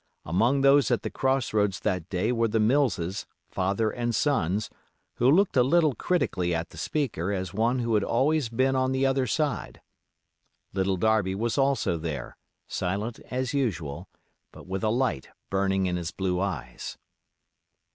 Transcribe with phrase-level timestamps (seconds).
[0.25, 4.67] Among those at the Cross roads that day were the Millses, father and sons,
[5.17, 8.93] who looked a little critically at the speaker as one who had always been on
[8.93, 9.79] the other side.
[10.73, 12.35] Little Darby was also there,
[12.67, 14.09] silent as usual,
[14.51, 16.97] but with a light burning in his blue eyes.